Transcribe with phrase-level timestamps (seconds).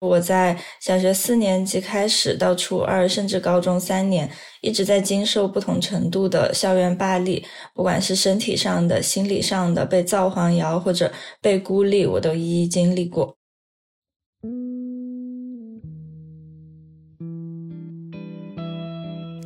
[0.00, 4.30] 我在小学四年级开始到初二，甚至高中三年，
[4.62, 7.42] 一直在经受不同程度的校园霸凌，
[7.74, 13.36] 不管是身体上的、心理上的，被造黄谣或者被孤立，我都一一经历过。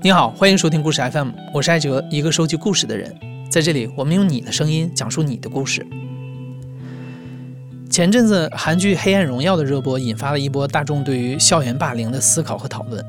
[0.04, 3.12] 你好，欢迎收听故事 FM，我是艾哲，一个收集故事的人。
[3.50, 5.84] 在这里，我们用你的声音讲述你的故事。
[7.94, 13.00] 前阵子韩剧《黑暗荣耀》的热播，引发了一波大众对于校园霸凌的思考和讨论。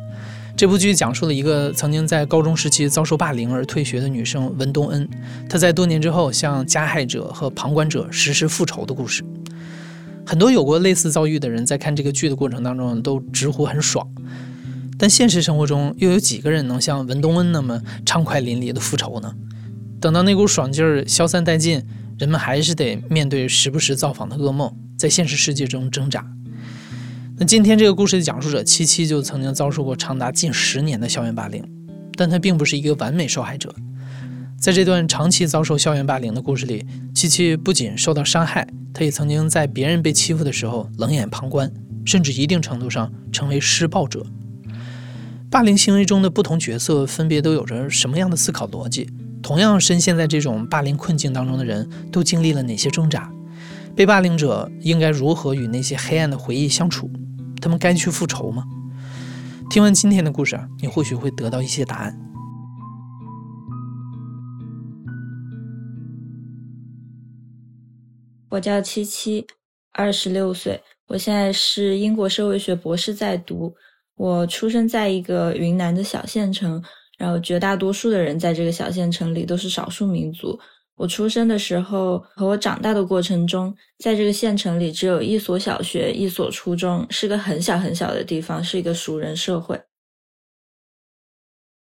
[0.56, 5.10] 这部剧讲述了一个曾经在高中时期遭受霸凌而退学的女生文东恩，
[5.50, 9.24] 她在多年之后向加害者和旁观者实施复仇的故事。
[10.24, 14.08] 很多有过类似遭遇的人在看这个剧的过程当中都直呼很爽，
[15.00, 19.34] 但现实生活中又有几个人能像文东恩那么畅快淋漓的复仇呢？
[20.00, 21.84] 等到那股爽劲儿消散殆尽。
[22.18, 26.26] 人们还是得面对时不时造访的噩梦，在现实世界中挣扎。
[27.38, 31.62] 那今天这个故事的讲述者七七就曾经遭受过长达近十年的校园霸凌，
[32.16, 33.76] 但他并不是一个完美受害者。
[34.58, 41.70] 在这段长期遭受校园霸凌的故事里，七七不仅受到伤害，他也曾经在别人被欺负的时候冷眼旁观，
[42.06, 44.26] 甚至一定程度上成为施暴者。
[45.52, 49.10] 霸凌行为中的不同角色分别都有着什么样的思考逻辑？
[49.46, 53.32] 同样深陷在这种霸凌困境当中的人，都经历了哪些挣扎？
[53.96, 57.08] 被霸凌者应该如何与那些黑暗的回忆相处？
[57.62, 58.64] 他们该去复仇吗？
[59.70, 62.20] 听完今天的故事，你或许会得到一些答案。
[68.50, 69.46] 我叫七七，
[69.92, 73.76] 二十六岁，我现在是英国社会学博士在读。
[74.16, 76.82] 我出生在一个云南的小县城。
[77.18, 80.60] 然后绝大多数的人在这个小县城里都是少数民族。
[80.96, 89.78] 我出生的时候和我长大的过程中，在这个县城里只有一所小学、一所初中，是个很小很小的地方，是一个熟人社会。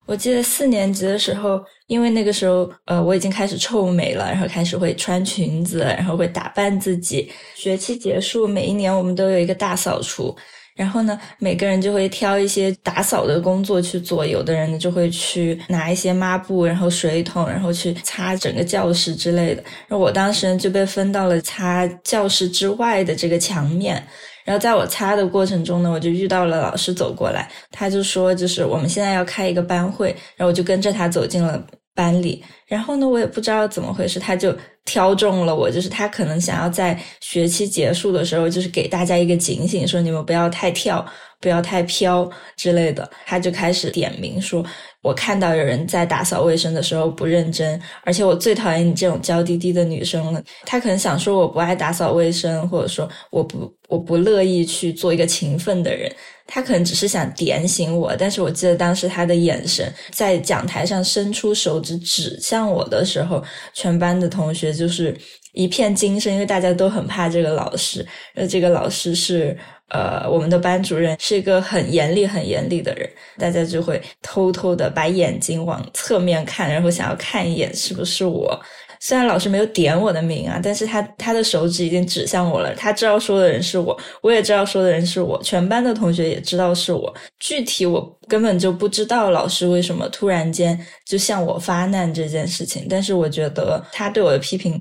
[0.07, 7.31] 我记得四年级的时候，因为那个时候呃我已经开始臭美了，然后开始会穿裙子，然后会打扮自己。
[7.55, 10.37] 学期结束，每一年我们都有一个大扫除。
[10.76, 14.25] 然后呢，每个人就会挑一些打扫的工作去做。
[14.25, 19.62] 有的人呢就会去拿一些抹布，然后水桶，然后去擦整个教室之类的。
[19.88, 24.03] 然后我当时就被分到了擦教室之外的这个墙面。
[24.44, 30.08] 然后在我擦的过程中呢，我就遇到了老师走过来，他就说，就是我们现在要开一个班会。
[30.37, 31.62] 然后我就跟着他走进了。
[32.00, 34.56] 班里，然后呢，我也不知道怎么回事，他就
[34.87, 41.05] 挑中了我，就是他可能想要在学期结束的时候，就是给大家一个警醒，说你们不要太跳，
[41.41, 43.09] 不要太飘之类的。
[43.27, 44.65] 他就开始点名说，
[45.03, 50.43] 我看到有人在打扫卫生的时候不认真，而且我最讨厌你这种娇滴滴的女生了。
[50.65, 56.11] 他可能想说我不爱打扫卫生，或者说我不我不乐意去做一个勤奋的人。
[56.53, 65.16] 他可能只是想点醒我，但是我记得当时他的眼神在讲台上伸出手指指向我的时候，全班的同学就是
[65.53, 68.05] 一片惊声，因为大家都很怕这个老师。
[68.34, 69.56] 呃，这个老师是
[69.88, 78.61] 呃我们的班主任，是一个很严厉、很严厉的人，大家就会偷偷的把眼睛往侧面看，然后想要看一眼是不是我。
[79.03, 82.75] 虽然老师没有点我的名啊，但是他他的手指已经指向我了。
[82.75, 87.12] 他知道说的人是我，我也知道说的人是我，全班的同学也知道是我。
[87.38, 92.87] 具体我根本就不知道老师为什么突然间就向我发难这件事情。
[92.91, 94.78] 但是我觉得他对我的批评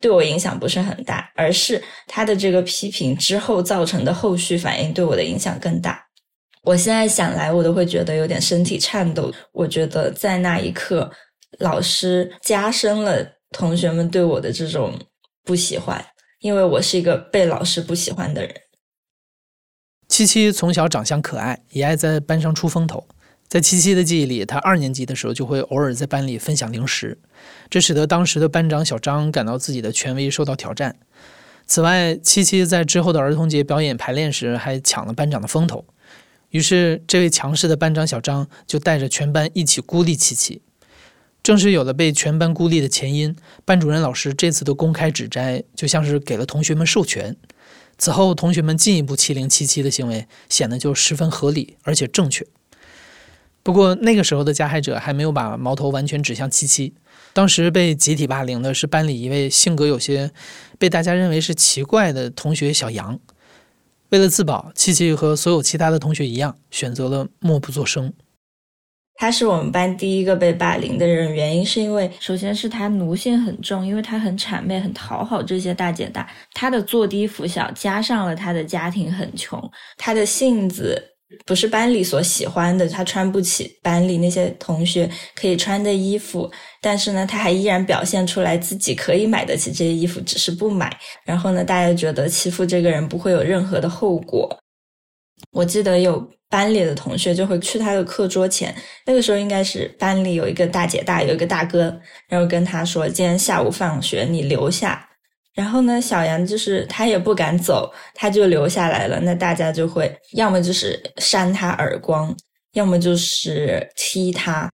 [0.00, 6.02] 对我影响不是很大，而是他的这个批评之后造成的后续反应对我的影响更大。
[6.62, 9.30] 我现在想来，我都会觉得有点身体颤抖。
[9.52, 11.10] 我觉得在那一刻，
[11.58, 13.37] 老师加深了。
[13.50, 14.98] 同学们对我的这种
[15.44, 16.04] 不喜欢，
[16.40, 18.54] 因为我是一个被老师不喜欢的人。
[20.08, 23.06] 七七从小长相可爱，也爱在班上出风头。
[23.46, 27.18] 在七七的记忆里，他二年级的时候就会偶尔在班里分享零食，
[27.70, 30.98] 这使得当时的班长小张感到自己的权威受到挑战。
[31.66, 35.86] 此外，七七在之后的儿童节表演排练时还抢了班长的风头，
[36.50, 40.60] 于是这位强势的班长小张就带着全班一起孤立七七。
[41.48, 43.34] 正是有了被全班孤立的前因，
[43.64, 47.34] 班主任老师这次的公开指摘，就像是给了同学们授权。
[47.96, 52.46] 此后，同学们进一步欺凌七七的行为，显得就十分合理而且正确。
[53.62, 56.92] 不过，那个时候的加害者还没有把矛头完全指向七七。
[57.32, 60.30] 当时被集体霸凌的是班里一位性格有些
[60.78, 63.18] 被大家认为是奇怪的同学小杨。
[64.10, 68.12] 为了自保，七七和所有其他的同学一样，选择了默不作声。
[69.18, 79.60] 他是我们班第一个被霸凌的人，原因是因为首先是他奴性很重，因为他很谄媚、很讨好这些大姐大，他的坐低服小，加上了他的家庭很穷，
[79.96, 81.02] 他的性子
[81.44, 86.48] 不是班里所喜欢的，他穿不起班里那些同学可以穿的衣服，
[86.80, 90.96] 但是呢，他还依然表现出来自己可以买得起这些衣服，只是不买。
[91.24, 94.48] 然后呢，大家觉得欺负这个人不会有任何的后果。
[95.52, 98.74] 我记得有班里的同学就会去他的课桌前，
[99.06, 105.08] 那个时候应该是班里有一个大姐大，有一个大哥，然后跟他说：“今天下午放学你留下。”
[105.54, 109.18] 然后呢，小杨就是他也不敢走，他就留下来了。
[109.20, 112.34] 那大家就会要么就是扇他耳光，
[112.72, 114.70] 要么就是踢他。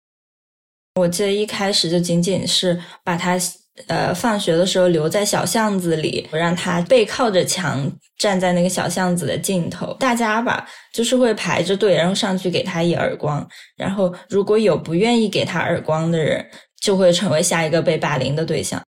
[0.96, 3.38] 我记得一开始就仅仅是把他。
[3.88, 9.94] 呃，放学的时候留在小巷子里，我让他背靠着墙站在那个小巷子的尽头。
[10.00, 13.48] 大家吧，就是会排着队，然后上去给他一耳光。
[13.78, 16.46] 然后如果有不愿意给他耳光的人，
[16.82, 18.82] 就会成为下一个被霸凌的对象。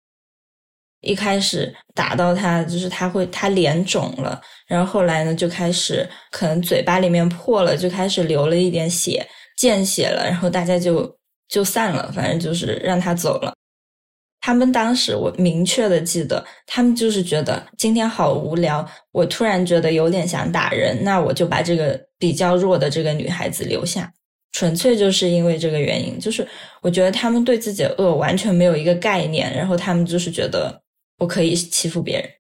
[1.00, 9.24] 一开始打到他，就是他会他脸肿了，然后后来呢，就开始可能嘴巴里面破了，就开始流了一点血，
[9.56, 11.16] 见血了，然后大家就
[11.48, 13.54] 就散了，反正就是让他走了。
[14.40, 24.12] 他们当时，我明确的记得，他们就是觉得今天好无聊，我突然觉得有点想打人，那我就把这个比较弱的这个女孩子留下，
[24.52, 26.18] 纯粹就是因为这个原因。
[26.20, 26.46] 就是
[26.82, 30.80] 我觉得他们对自己的恶完全没有一个概念，然后他们就是觉得
[31.18, 32.30] 我可以欺负别人。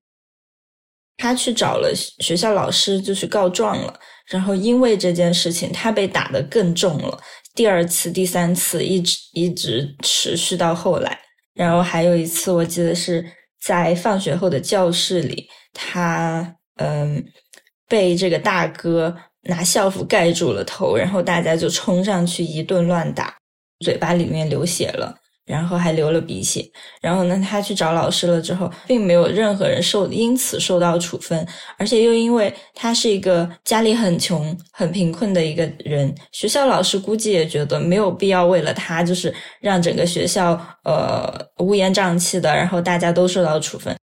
[1.16, 3.98] 他去找了学校老师，就是告状了，
[4.28, 7.20] 然后因为这件事情，他被打得更重了，
[7.56, 11.18] 第二次、第三次，一直一直持续到后来。
[11.58, 13.24] 然后还有一次，我记得是
[13.60, 17.22] 在放学后的教室里，他嗯
[17.88, 19.12] 被这个大哥
[19.42, 23.36] 拿校服盖住了头，然后大家就冲上去一顿乱打，
[23.84, 25.12] 嘴巴里面流血了。
[25.48, 26.62] 然后还流了鼻血，
[27.00, 31.46] 然后呢，他去找老师了之后，并没有任何人受因此受到处分，
[31.78, 43.96] 而且又因为他是一个家里很穷、很贫困的一个人，学校老师估计也觉得没有必要为了他，就是让整个学校呃乌烟瘴气的，然后大家都受到处分。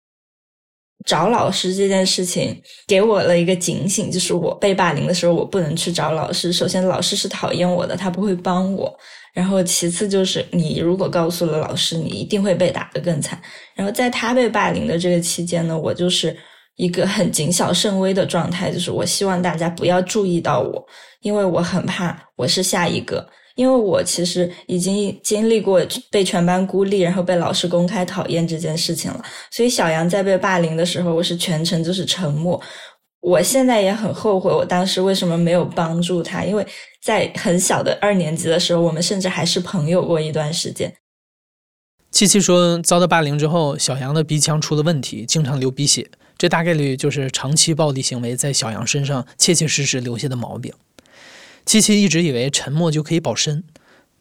[1.05, 6.53] 找老师这件事情给我了一个警醒，就是我被霸凌的时候，我不能去找老师。
[6.53, 8.97] 首先，老师是讨厌我的，他不会帮我。
[9.33, 13.41] 然后，其次就是你如果告诉了老师，你一定会被打得更惨。
[13.75, 16.37] 然后，在他被霸凌的这个期间呢，我就是
[16.75, 20.85] 一个很谨小慎微的状态，就是我希望大家不要注意到我，
[21.21, 23.27] 因为我很怕我是下一个。
[23.55, 25.79] 因为我其实已经经历过
[26.09, 32.59] 被全班孤立，然后被老师公开讨厌这件事情了，所以小杨在被霸凌的时候，我是全程就是沉默。
[33.23, 36.43] 我现在也很后悔，我当时为什么没有帮助他？
[36.43, 36.67] 因为
[37.01, 40.93] 在很小的二年级的时候，我们甚至还是朋友过一段时间。
[42.11, 50.73] 七七说，遭到霸凌之后，小杨的鼻腔出了问题，经常流鼻血，这大概率就是长期暴力行为在小杨身上切切实实留下的毛病。
[51.65, 53.63] 七七一直以为沉默就可以保身，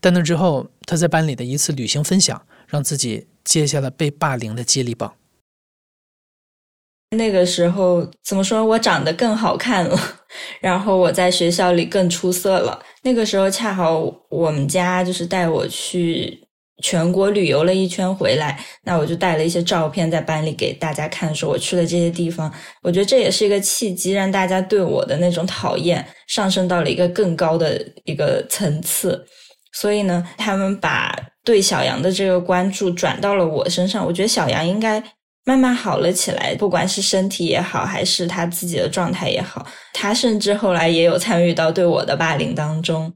[0.00, 5.12] 但那之后，他在班里的一次旅行分享，让自己接下了被霸凌的接力棒。
[7.12, 8.64] 那个时候怎么说？
[8.64, 9.98] 我长得更好看了，
[10.60, 12.78] 然后我在学校里更出色了。
[13.02, 16.40] 那个时候恰好我们家就是带我去。
[16.82, 22.52] 全国旅游了一圈回来，那我就带了一些照片在班里给大家看，说我去了这些地方。
[22.82, 29.24] 我觉得这也是一个契机，让大家对我的那种讨厌上升到了一个更高的一个层次。
[29.74, 34.04] 所以呢，他们把对小杨的这个关注转到了我身上。
[34.04, 35.00] 我觉得小杨应该
[35.44, 43.12] 慢慢好了起来，不管是身体也好，还是他自己的状态也好，他甚至后来也有参与到对我的霸凌当中。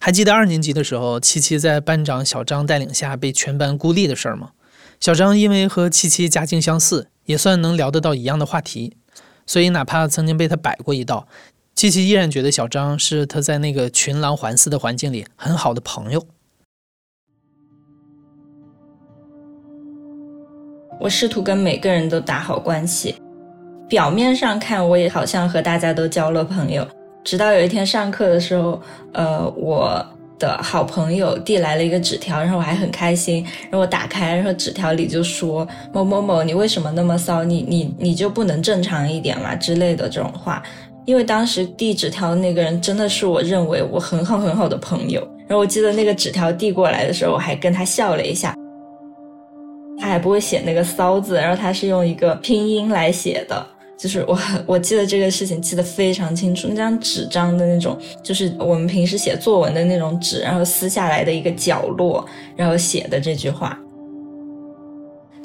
[0.00, 4.50] 还记得二年级的时候，七七在班长小张带领下被全班孤立的事儿吗？
[5.00, 8.96] 小张因为和七七家境相似，也算能聊得到一样的话题，
[9.44, 11.26] 所以哪怕曾经被他摆过一道，
[11.74, 16.24] 七七依然觉得小张是他在那个群狼环伺的环境里很好的朋友。
[21.00, 23.14] 我试图跟每个人都打好关系，
[23.88, 26.86] 表面上看我也好像和大家都交了朋友。
[27.24, 28.80] 直到有一天上课的时候，
[29.12, 30.04] 呃，我
[30.38, 37.44] 的好朋友递来了一个纸条，然后我还很开心，然后我打开，然后纸条里就说某某某，你为什么那么骚？
[37.44, 40.62] 你你你就不能正常一点嘛之类的这种话。
[41.04, 48.54] 因为当时递纸条的那个人真的是我认为我很好很好的朋友，然后我记得那个纸条递过来的时候，我还跟他笑了一下。
[50.08, 53.66] 还不会写那个骚字，然后他是用一个拼音来写的。
[53.96, 62.24] 就是我我记得这个事情记得非常清楚，那张纸张的那种，就是我们平时写作文的那种纸，然后撕下来的一个角落，
[62.54, 63.76] 然后写的这句话。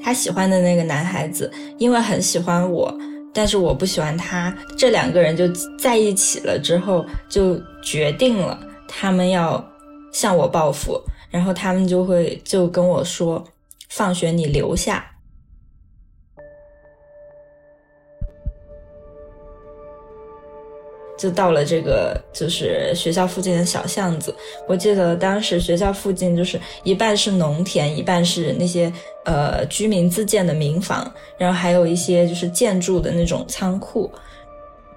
[0.03, 2.95] 他喜欢的那个男孩子，因为很喜欢我，
[3.33, 5.47] 但是我不喜欢他，这两个人就
[5.79, 9.65] 在一起了之后，就决定了他们要
[10.11, 11.01] 向我报复，
[11.31, 13.43] 然后他们就会就跟我说，
[13.95, 15.09] 放学你留下。
[21.15, 24.35] 就到了这个就是学校附近的小巷子，
[24.67, 28.91] 我记得当时学校附近就是一半是农田，一半是那些
[29.23, 34.11] 呃居民自建的民房，然后还有一些就是建筑的那种仓库。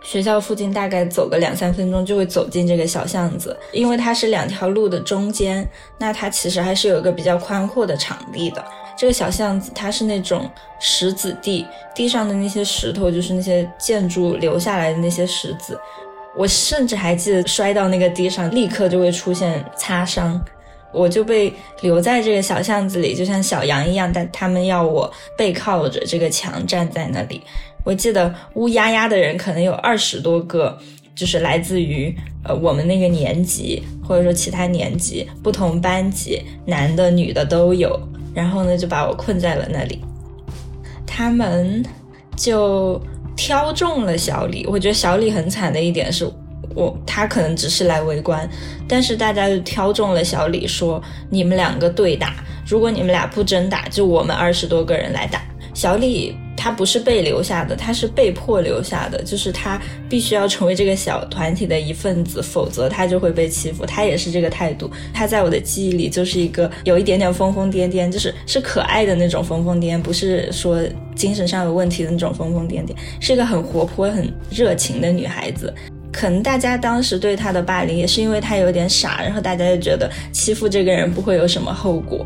[0.02, 8.64] 学校附近大概走个两三分钟就会走进这个小巷子，因为它是两条路的中间，那它其实还是有一个比较宽阔的场地的。
[8.96, 10.50] 这个小巷子它是那种
[10.80, 15.78] 石子地，地上的那些石头就是那些建筑留下来的那些石子。
[16.36, 20.42] 我甚至还记得摔到那个地上，立刻就会出现擦伤。
[20.92, 27.42] 我就被留在这个小巷子里，就像小羊一样，但他们要我背靠着这个墙站在那里。
[27.84, 30.78] 我记得乌压压的人可能有二十多个，
[31.14, 37.98] 就是来自于呃我们那个年级，或者说其他年级、不同班级，男的女的都有。
[38.36, 40.00] 然后呢，就把我困在了那里。
[41.04, 41.84] 他们
[42.36, 43.00] 就。
[43.38, 46.26] 挑中了小李，我觉得小李很惨的一点是，
[46.74, 48.48] 我他可能只是来围观，
[48.88, 55.42] 但是大家就挑中了小李，说你们两个对打，如果你们俩不真打，就我们二十多个人来打
[55.74, 56.34] 小李。
[56.56, 63.84] 他不是被留下的，他是被迫留下的，就是他必须要成为这个小团体的一份子，否则他就会被欺负。
[63.84, 64.90] 他也是这个态度。
[65.12, 70.80] 他在我的记忆里就是一个有一点点疯疯癫癫，就是是可爱的那种疯疯癫，不是说
[71.14, 75.72] 精神上有问题的那种疯疯癫癫，是一个很活泼、很热情的女孩子。
[76.10, 82.25] 可能大家当时对她的霸凌也是因为她有点傻，然后大家就觉得欺负这个人不会有什么后果。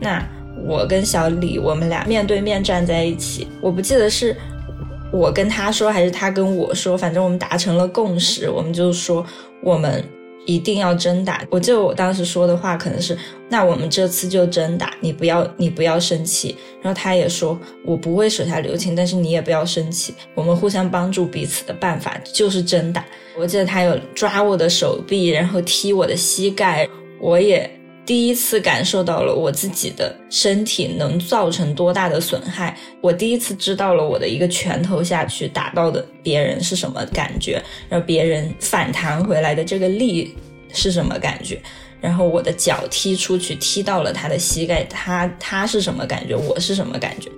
[0.00, 0.24] 那。
[0.64, 3.48] 我跟小李，我们俩面对面站在一起。
[3.60, 4.36] 我不记得是
[5.12, 9.24] 我跟他说，还是他跟我说，反正我们达成了共识，我们就说
[9.62, 10.02] 我们
[10.46, 11.44] 一定要真打。
[11.50, 13.16] 我记得我当时说的话可能是：
[13.48, 16.56] 那我们这次就真打，你不要你不要生气。
[16.80, 20.14] 然后他也说我不会手下留情，但是你也不要生气。
[20.34, 23.04] 我们互相帮助彼此的办法就是真打。
[23.38, 26.88] 我记得他有抓我的手臂，然后踢我的膝盖，
[27.20, 27.70] 我也。
[28.04, 40.36] 第一次感受到了我自己的身体能造成多大的损害，我第一次知道了我的一个拳头下去打到的别人是什么感觉，然后别人反弹回来的这个力
[40.72, 41.62] 是什么感觉，
[42.00, 47.30] 然后我的脚踢出去踢到了他的膝盖，他他是什么感觉，我是什么感觉？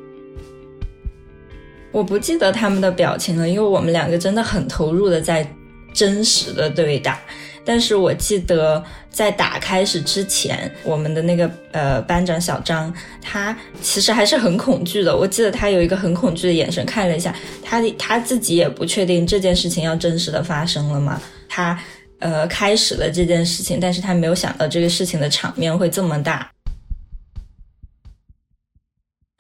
[1.93, 5.47] 我不记得他们的表情了，因为我们两个真的很投入的在
[5.93, 7.21] 真实的对打。
[7.65, 12.93] 但是我记得在打开始之前，我们的那个呃班长小张，
[13.23, 15.17] 他其实还是很恐惧的。
[15.17, 21.19] 我记得他有一个很恐惧的眼神看了一下，他他自己也不确定这件事情要真实的发生了吗？
[21.49, 21.83] 他
[22.19, 26.51] 呃开始了这件事情，但是他没有想到这个事情的场面会这么大。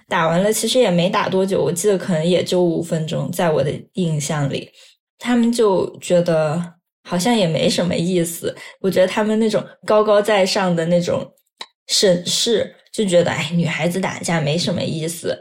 [0.09, 4.71] 打完了，其实也没打多久，我记得可能也就五分钟，在我的印象里，
[5.19, 6.75] 他们就觉得。
[7.07, 11.25] 好像也没什么意思，我觉得他们那种高高在上的那种
[11.87, 15.39] 审视，就觉得哎，女孩子打架没什么意思。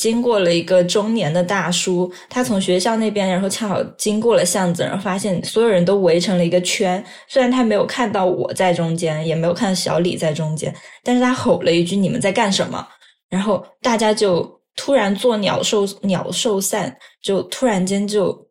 [0.00, 7.04] 经过了一个中年的大叔，他从学校那边，然后恰好经过了巷子，然后发现所有人都围成了一个圈。
[7.26, 12.86] 虽然他没有看到我在中间，也没有看到小李在中间，但是他吼了一句：“你们在干什么？”
[13.28, 18.49] 然后大家就突然做鸟兽鸟兽散，就突然间就。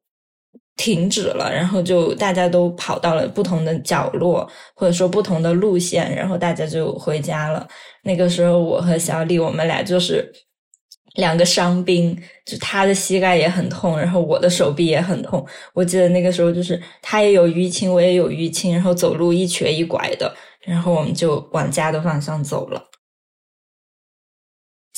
[0.80, 7.68] 停止了，然后就大家都跑到了不同的角落，或者说不同的路线，然后大家就回家了。
[8.04, 10.32] 那个时候，我和小李，我们俩就是
[11.16, 15.46] 两个伤兵，就他的膝盖也很痛，然后我的手臂也很痛。
[15.74, 20.34] 我记得那个时候，就是他也有淤青，我也有淤青，然后走路一瘸一拐的，
[20.66, 22.89] 然后我们就往家的方向走了。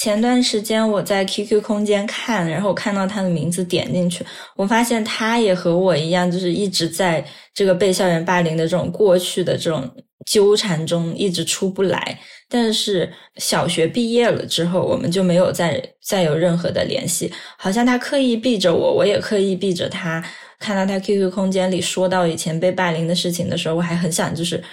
[0.01, 9.88] 前段时间我在 QQ 空间看，然后我看到他的名字，点进去，我发现他也和我一样，就是一直在这个被校园霸凌的这种过去的这种
[10.25, 12.20] 纠缠中一直出不来。
[12.50, 20.24] 但是小学毕业了之后，我们就没有再再有任何的联系，好像他刻意避着我，我也刻意避着他。
[20.58, 24.63] 看到他 QQ 空间里说到以前被霸凌的事情的时候，我还很想就是。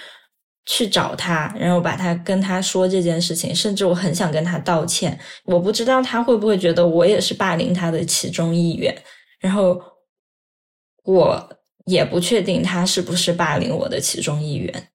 [0.71, 5.19] 去找他，然后把他跟他说这件事情，甚至我很想跟他道歉。
[5.45, 8.95] 我不知道他会不会觉得我也是霸凌他的其中一员，
[9.39, 9.81] 然后
[11.05, 11.49] 我
[11.87, 14.89] 也不确定他是不是霸凌我的其中一员。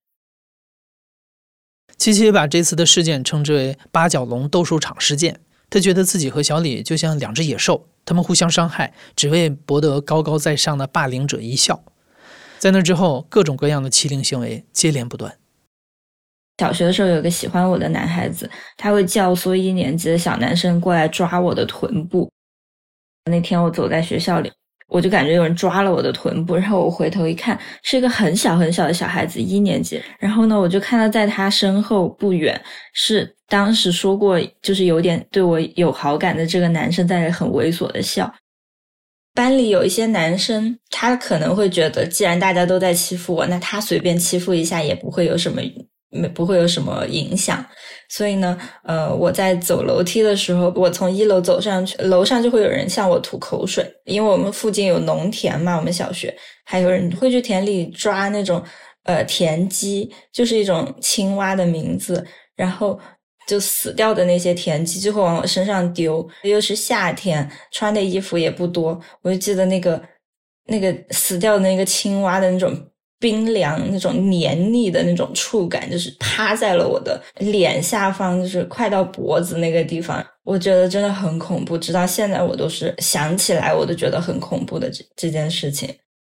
[1.98, 11.82] 七七把这次的事件称之为“八角笼斗兽场事件”，他觉得自己和小李就像两只野兽，他们互相伤害，只为博得高高在上的霸凌者一笑。
[12.60, 15.36] 在那之后，各种各样的欺凌行为接连不断。
[16.58, 22.30] 小学的时候，有个喜欢我的男孩子，他会教唆一年级的小男生过来抓我的臀部。
[23.30, 24.52] 那天我走在学校里，
[24.88, 30.00] 我就感觉有人抓了我的臀部，然后我回头一看，是一个很小很小的小孩子，一年级。
[30.18, 32.60] 然后呢，我就看到在他身后不远，
[32.92, 38.32] 是当时说过就是有点对我有好感的这个男生，在很猥琐的笑。
[39.32, 45.60] 班里有一些男生，他可能会觉得，既然大家都在欺负我，那他随便欺负一下也不会有什么。
[46.14, 47.64] 没不会有什么影响，
[48.08, 56.32] 所以呢，呃，我在走楼梯的时候，我从一楼走上去，楼上就会有人向我吐口水，因为我们附近有农田嘛，我们小学
[56.64, 58.62] 还有人会去田里抓那种
[59.02, 62.96] 呃田鸡，就是一种青蛙的名字，然后
[63.48, 70.00] 就死掉的那些田鸡就会往我身上丢，又是夏天，穿的衣服也不多，我就记得那个
[70.66, 72.72] 那个死掉的那个青蛙的那种。
[73.24, 81.78] 冰凉那种黏腻的那种触感，就是趴在了我的脸下方，就是快到脖子那个地方，我觉得真的很恐怖。
[81.78, 85.88] 直到现在，我都是想起来我都觉得很恐怖的这这件事情。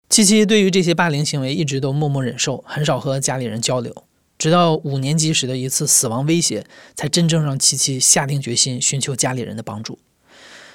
[0.09, 3.93] 七七对于这些霸凌行为一直都默默忍受，很少和家里人交流，
[4.38, 6.64] 直到五年级时的一次死亡威胁，
[6.95, 9.99] 才真正让七七下定决心寻求家里人的帮助。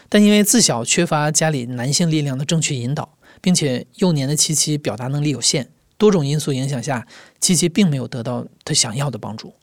[0.10, 5.70] 但因为自小缺乏家里男性力量的正确引导，并且幼年的七七表达能力有限。
[6.02, 7.06] 多种因素影响下，
[7.40, 9.54] 七七并没有得到他想要的帮助。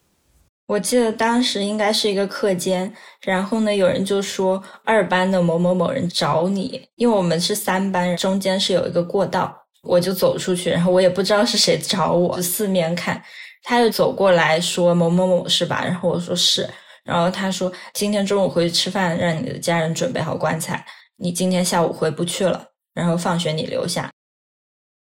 [0.67, 2.93] 我记得当时应该是一个课间，
[3.23, 9.53] 然后呢，有人就说二班的某某某人找你，因为我们是三班，中间是有一个过道，
[9.83, 13.21] 我就走出去，然后我也不知道是谁找我，四面看，
[13.63, 15.83] 他就走过来说某某某是吧？
[15.83, 16.65] 然后我说是，
[17.03, 20.85] 然后他说今天中午回去吃饭，让你的家人准备好棺材，
[21.17, 24.09] 你今天下午回不去了，然后放学你留下。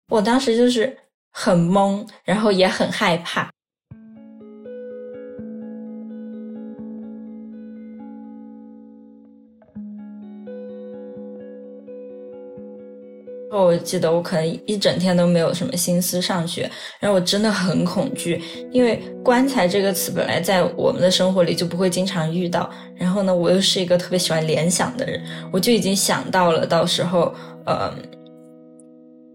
[0.08, 0.96] 我当时就是。
[1.30, 3.50] 很懵，然后也很害怕。
[13.52, 22.69] 我记得我可能一整天都没有什么心思上学，然后我真的很恐惧，因为“棺材”这个词本来在我们的生活里就不会经常遇到。
[22.97, 27.32] 然后呢，我又是一个特别喜欢联想的人，我就已经想到了到时候，
[27.66, 27.93] 呃。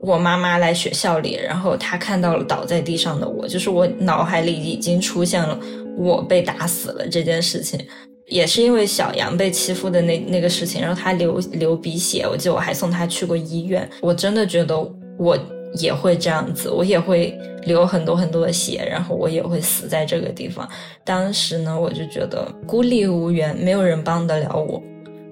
[0.05, 5.59] 我妈妈来学校里，然后她看到了倒在地上的我，就是我脑海里已经出现了
[5.97, 7.79] 我被打死了这件事情，
[8.27, 13.89] 也是因为小杨被欺负的那那个事情，然后他流流鼻血，我记得我还送他去过医院。
[14.01, 14.77] 我真的觉得
[15.17, 15.35] 我
[15.79, 20.69] 也会这样子，我也会流很多很多的血，然后我也会死在这个地方。
[21.03, 24.83] 当时呢，我就觉得孤立无援，没有人帮得了我，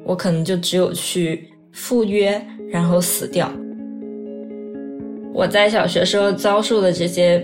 [0.04, 3.52] 我可能就只有去赴约，然后死掉。
[5.34, 7.44] 我在小学时候遭受的这些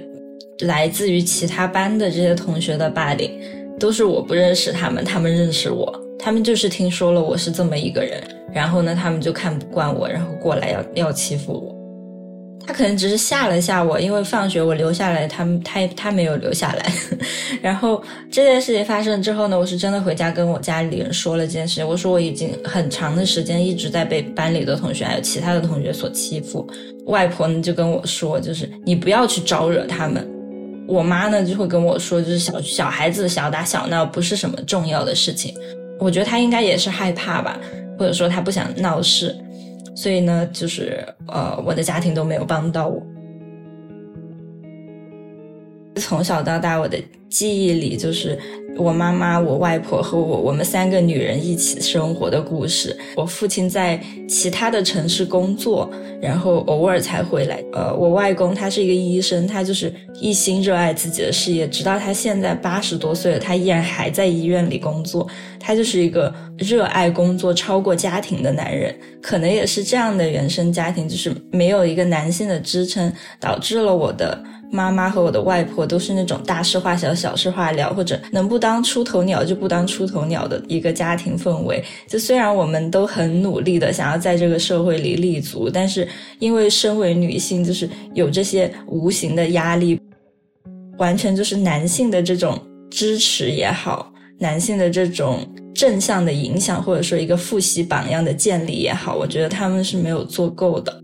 [0.59, 3.31] 来自于其他班的这些同学的霸凌，
[3.79, 8.21] 都是我不认识他们，他们认识我，他们就是听说了我是这么一个人，
[8.53, 11.78] 然后呢，他们就看不惯我，然后过来要要欺负我。
[12.65, 16.91] 他可能只是吓了吓我，因为放学我留下来，他他他没有留下来。
[17.61, 21.87] 然后这件事情发生之后呢，我是真的回家跟我家里人说了这件事情。
[21.87, 26.67] 我说我已经很长的时间一直在被班里的同学还有其他的同学所欺负。
[27.07, 30.27] 外婆呢就跟我说，就是你不要去招惹他们。
[30.87, 35.53] 我妈呢就会跟我说，就是小小孩子小打小闹不是什么重要的事情。
[35.99, 37.59] 我觉得他应该也是害怕吧，
[37.97, 39.35] 或者说他不想闹事。
[40.01, 43.05] 所以呢，就是呃，我的家庭都没有帮到我。
[45.97, 46.97] 从小到大，我的
[47.29, 48.37] 记忆里就是。
[48.77, 52.95] 我妈妈、我外婆和我，我们三个女人一起生活的故事。
[53.15, 55.89] 我父亲在其他的城市工作，
[56.21, 57.61] 然后偶尔才回来。
[57.73, 65.27] 呃，我外公他是一个医生，他就是一心热爱自己的事业，直到他现在八十多岁了，他依然还在医院里工作。
[65.59, 68.95] 他就是一个热爱工作超过家庭的男人。
[69.21, 73.11] 可能也是这样的原生家庭，就是没有一个男性的支撑，
[73.41, 74.41] 导致了我的。
[74.71, 81.83] 妈妈和我的外婆都是那种大事化小、小事化了，或者能不当出头鸟就不当出头鸟的一个家庭氛围。
[82.07, 86.07] 就虽然我们都很努力的想要在这个社会里立足，但是
[86.39, 89.99] 因为身为女性，就是有这些无形的压力。
[90.97, 92.59] 完全就是男性的这种
[92.91, 101.01] 支持也好，男性的这种正向的影响，或者说一个复习榜样的建立也好，我觉得他们是没有做够的。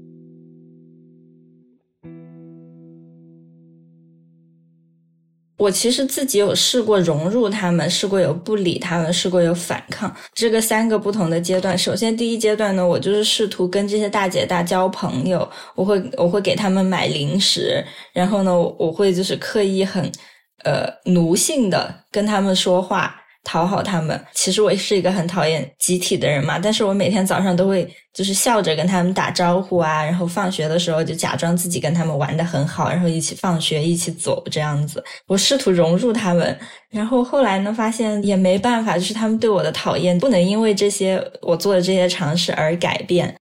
[5.58, 11.78] 我其实自己有试过融入他们，试过有不理他们，试过有反抗，这个三个不同的阶段。
[11.78, 20.04] 首先第一阶段呢，我就是试图跟这些大姐大交朋友，我会我会给他们买零食，然后呢，我会就是刻意很
[20.64, 23.16] 呃奴性的跟他们说话。
[23.46, 26.60] 讨好他们，其实我也是一个很讨厌集体的人嘛。
[26.60, 35.02] 但是我每天早上都会就是笑着跟他们打招呼啊，然后放学的时候就假装自己跟他们玩的很好，然后一起放学一起走这样子。
[35.28, 36.58] 我试图融入他们，
[36.90, 43.34] 然后后来呢，发现也没办法，就是他们对我的讨厌不能因为这些我做的这些尝试而改变。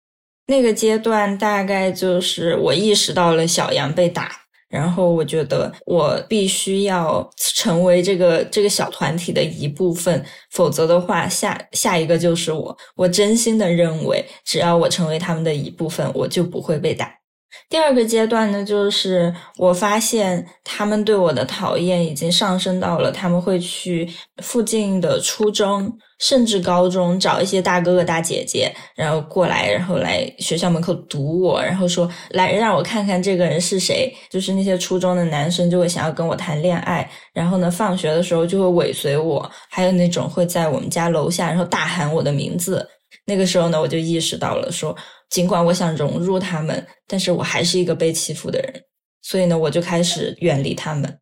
[0.48, 4.43] 那个阶段大概就是我意识到了小杨被打。
[4.74, 12.76] 然后我觉得我必须要成为这个这个小团体的一部分，否则的话，下下一个就是我。
[12.96, 17.23] 我真心的认为，只要我成为他们的一部分，我就不会被打。
[17.70, 24.08] 第二个阶段呢，就是我发现他们对我的讨厌已经上升到了他们会去
[24.44, 34.14] 附近的初中甚至高中找一些大哥哥大姐姐，然后过来，然后来学校门口堵我，然后说来让我看看这个人是谁。
[34.30, 42.88] 就是那些初中的男生就会想要跟我谈恋爱，然后呢，放学的时候就会尾随我，还有那种会在我们家楼下然后大喊我的名字。
[43.26, 44.96] 那个时候呢，我就意识到了说。
[45.30, 48.84] 尽管我想融入他们，但是我还是一个被欺负的人，
[49.24, 51.20] 所以呢，我就开始远离他们。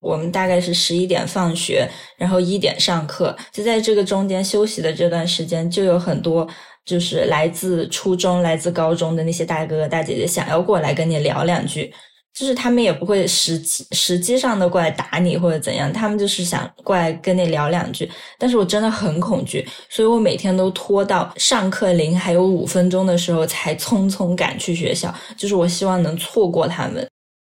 [0.00, 6.46] 我们大概是十一点放学，然后一点上课，就在这个中间休息的这段时间，就有很多
[6.84, 11.92] 就是来自初中、来自高中的那些大哥哥大姐姐想要过来跟你聊两句。
[12.34, 18.10] 就是他们也不会实际实际上的过来打你或者怎样，他们就是想过来跟你聊两句。
[18.38, 25.14] 但是我真的很恐惧，所以我每天都拖到上课铃还有五分钟的时候才匆匆赶去学校。
[25.36, 27.06] 就是我希望能错过他们。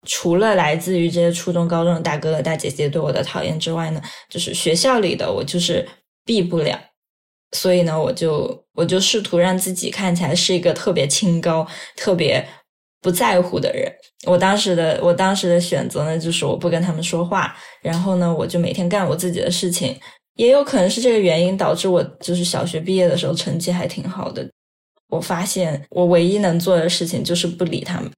[0.06, 5.86] 除了来自于这些初中、高中的大哥哥大姐姐对我的讨厌之外呢，就是学校里的我就是
[6.24, 6.80] 避不了。
[7.52, 11.66] 所以呢，我就我就试图让自己看起来是一个特别清高、
[11.96, 12.48] 特别。
[13.00, 13.90] 不在乎的人，
[14.26, 19.98] 我当时的我当时的选择呢，就是我不跟他们说话，然后呢，我就每天干我自己的事情。
[20.36, 24.48] 也有可能是这个原因导致我就是小学毕业的时候成绩还挺好的。
[25.08, 28.10] 我发现我唯一能做的事情就是不理他们。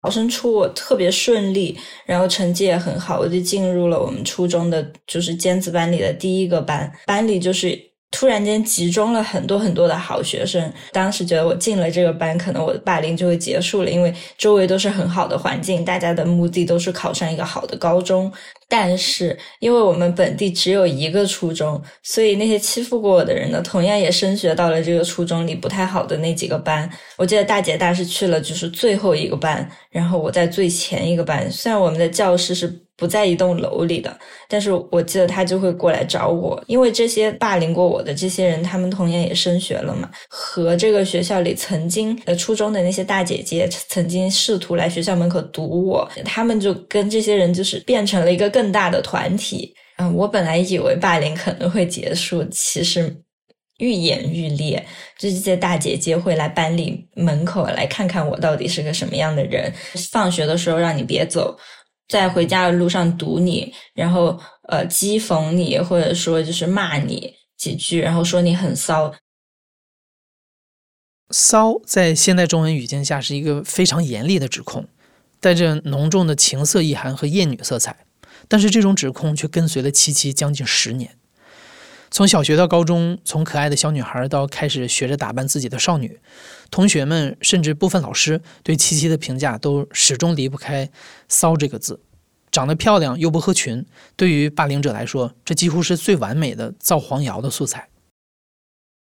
[0.00, 7.93] 考生初我特别顺利，然后成绩也很好，我就进入了我们初中的就是尖子班里的第一个班，班里就是。
[8.10, 18.32] 突然间集中了很多很多的好学生，当时觉得我进了这个班，可能我的霸凌就会结束了，因为周围都是很好的环境，大家的目的都是考上一个好的高中。
[18.68, 26.88] 但是，因为我们本地只有一个初中，所以那些欺负过我的人呢，同样也升学到了这个初中里不太好的那几个班。
[27.16, 31.50] 我记得大姐大是去了就是最后一个班，然后我在最前一个班。
[31.50, 32.83] 虽然我们的教室是。
[32.96, 34.16] 不在一栋楼里的，
[34.48, 40.08] 但是我记得他就会过来找我，因为这些霸凌过我的这些人，他们同样也升学了嘛。
[40.28, 49.74] 和这个学校里曾经呃初中的那些大姐姐，曾经试图来学校门口堵我，他们就跟这些人就是变成了一个更大的团体。
[49.96, 53.16] 嗯，我本来以为霸凌可能会结束，其实
[53.78, 54.84] 愈演愈烈。
[55.18, 59.72] 这些大姐姐会来班里门口来看看我到底是个什么样的人，
[60.12, 61.56] 放学的时候让你别走。
[62.08, 64.38] 在回家的路上堵你，然后
[64.68, 69.14] 呃讥讽你，或者说就是骂你几句，然后说你很骚。
[71.30, 74.86] 骚在现代中文语境下是一个非常严厉的指控，
[75.40, 77.96] 带着浓重的情色意涵和厌女色彩。
[78.46, 81.16] 但是这种指控却跟随了七七将近十年。
[82.14, 86.20] 从小学到高中，从可爱的小女孩到开始学着打扮自己的少女，
[86.70, 90.88] 同学们甚至部分老师对七七的评价都始终离不开
[91.26, 91.98] “骚”这个字。
[92.52, 97.88] 长得漂亮又不合群，对于霸凌者来说，这几乎是最完美的造黄谣的素材。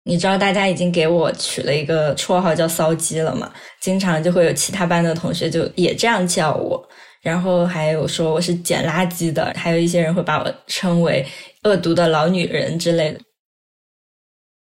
[0.04, 3.52] 你知道大家已经给我取了一个绰号叫“骚鸡”了吗？
[3.80, 6.88] 经常就会有其他班的同学就也这样叫我，
[7.20, 11.26] 然后还有说我是捡垃圾的，还有一些人会把我称为。
[11.62, 13.20] 恶毒的老女人之类的。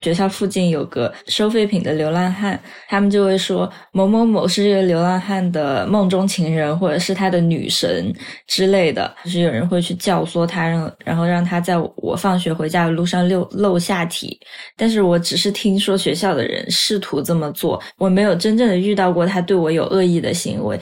[0.01, 8.12] 学校附近有个收废品的流浪汉，他们就会说某某某是这个流浪汉的梦中情人，或者是他的女神
[8.49, 9.14] 之类的。
[9.23, 14.37] 就是有人会去教唆他，让然后让他在我放学回家的路上露露下体。
[14.77, 20.77] 但是我只是听说学校的人试图这么做，我没有真正的遇到过他对我有恶意的行为。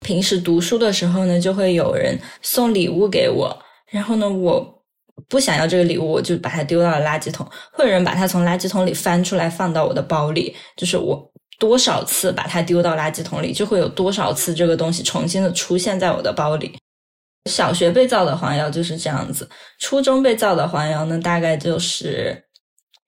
[0.00, 3.58] 平时读书的时候呢，就会有人送礼物给我，
[3.90, 4.82] 然后呢，我
[5.28, 11.20] 不想要这个礼物，我就把它丢到了垃圾桶，会有人把它从垃圾桶里翻出来放到我的包里，就是我
[11.58, 16.76] 多少次把它丢到垃圾桶里，就会有多少次这个东西重新的出现在我的包里。
[17.50, 19.48] 小学被造的黄谣就是这样子，
[19.80, 22.44] 初中被造的黄谣呢，大概就是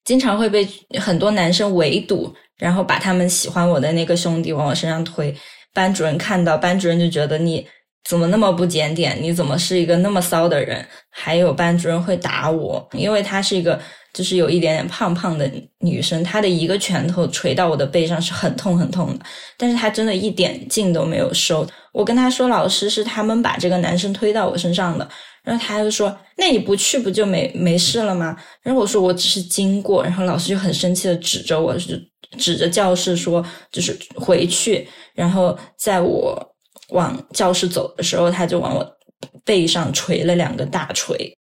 [0.05, 0.67] 经常会被
[0.99, 5.35] 很多男生围堵，然后把他们喜欢我的那个兄弟往我身上推。
[5.73, 7.65] 班主任看到，班主任就觉得你
[8.05, 9.17] 怎么那么不检点？
[9.21, 10.85] 你怎么是一个那么骚的人？
[11.11, 13.79] 还有班主任会打我，因为她是一个
[14.13, 19.25] 就是有一点点胖胖的女生，她的一个拳头捶到我的背上是很痛很痛的，
[19.57, 21.67] 但是她真的一点劲都没有收。
[21.93, 25.09] 我跟她说，老师是他们把这个男生推到我身上的，
[25.45, 28.37] 然后她就说，那你不去不就没没事了吗？
[28.63, 31.95] 然后我说我只是经过，然后老师就很生气的指着我，就
[32.39, 34.89] 指着教室说，就是回去。
[35.15, 36.50] 然后在我
[36.91, 38.97] 往教室走的时候，他就往我
[39.45, 41.33] 背上捶了两个大锤。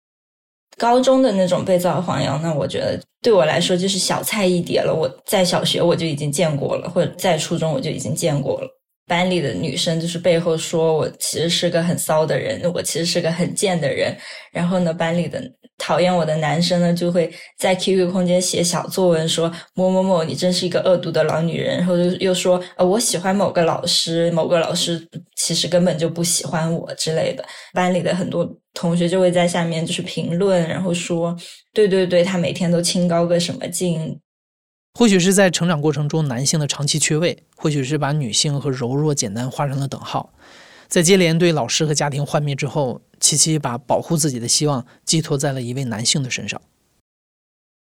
[0.77, 4.95] 高中的那种被造黄谣，那我觉得对我来说就是小菜一碟了。
[4.95, 8.69] 我在小学我就已经见过了，或者在初中我就已经见过了。
[9.07, 14.17] 班里的女生就是背后说我其实是个很骚的人，我其实是个很贱的人。
[14.53, 15.43] 然后呢，班里的。
[15.79, 21.79] 讨厌我的男生呢，就会在 QQ 空间写小作文，说某某某，你真是一个恶毒的老女人。
[21.79, 27.45] 然后又又说，呃，我喜欢某个老师，某个老师其实根本就不喜欢我之类的。
[27.73, 31.35] 班里的很多同学就会在下面就是评论，然后说，
[31.73, 34.21] 对对对，他每天都清高个什么劲。
[34.99, 40.33] 或许是在成长过程中男性的长期缺位，或许是把女性和柔弱简单画上了等号。
[40.89, 43.01] 在接连对老师和家庭幻灭之后。
[43.21, 46.63] 琪琪把保护自己的希望寄托在了一位男性的身上。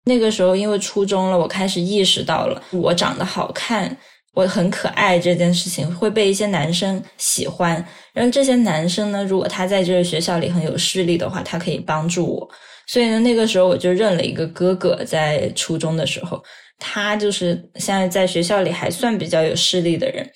[0.03, 3.97] 那个时候，因为初中了，我开始意识到了我长得好看，
[4.34, 7.73] 我很可爱这件事情会被一些男生喜欢。
[8.13, 12.49] 然后这些男生呢，如果他在这个学校里很有势力的话，他可以帮助我。
[12.88, 16.43] 所以呢，那个时候我就认了一个哥哥，在初中的时候，
[16.77, 20.29] 他就是现在在学校里还算比较有势力的人。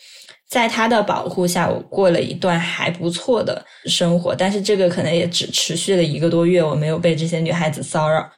[0.49, 8.29] 在他的保护下，我过了一段还不错的生活，但是这个可能也只持续了一个多月，我没有被这些女孩子骚扰。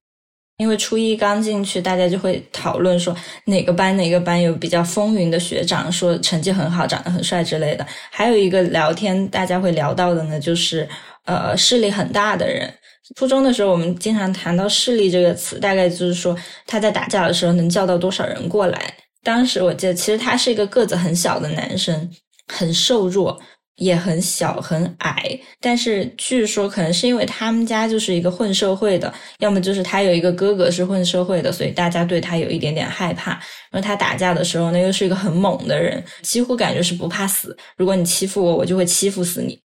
[0.58, 7.88] 因为初一刚进去，大家就会讨论说哪个班哪个班有比较风云的学长，说成绩很好，长得很帅之类的。
[8.12, 10.86] 还有一个聊天大家会聊到的呢，就是
[11.24, 12.69] 呃势力很大的人。
[13.15, 16.36] 初中的时候，我们经常谈到势力这个词，大概就是说
[16.67, 18.93] 他在打架的时候能叫到多少人过来。
[19.23, 22.10] 当时我记得，其实他是一个个子很小的男生，
[22.47, 23.39] 很瘦弱，
[23.75, 25.39] 也很小很矮。
[25.60, 33.32] 但是据说可能是因为他们家就是一个混社会的，要么就是他有一个哥哥是混社会的，所以大家对他有一点点害怕。
[33.71, 37.55] 然后他打架的时候呢，又是一个很猛的人，几乎感觉是不怕死。
[37.75, 39.60] 如果你欺负我，我就会欺负死你。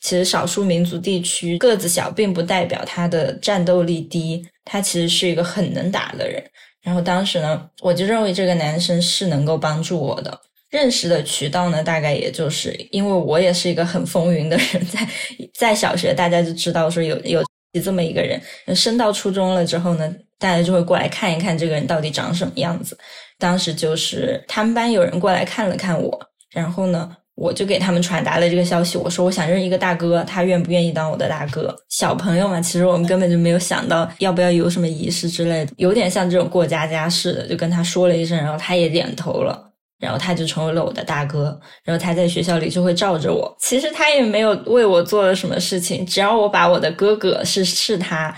[0.00, 6.42] 其实少数民族地区个子小，并不代表他的战斗力低，他其实是一个很能打的人。
[6.82, 10.40] 然后当时呢，我就认为这个男生是能够帮助我的。
[10.70, 15.08] 认识的渠道呢，大概也就是因为我也是一个很风云的人，在
[15.54, 17.42] 在小学大家就知道说有有
[17.82, 18.40] 这么一个人。
[18.76, 22.96] 升到初中了之后呢，大家就会过来看一看这个人到底长什么样子。
[23.38, 27.16] 当时就是他们班有人过来看了看我，然后呢。
[27.40, 31.72] 我就给他们传达了这个消息，我说我想认一个大哥，他愿不愿意当我的大哥？
[31.88, 39.70] 小朋友嘛，其实我们根本就没有想到要不要有什么仪式之类的，有点像这种过家家似的，就跟他说了一声，然后他也点头了，
[40.00, 43.56] 然后他就成为了我的大哥，然后他在学校里就会罩着我。
[43.60, 48.34] 其实他也没有为我做了什么事情，只要我把我的哥哥是是他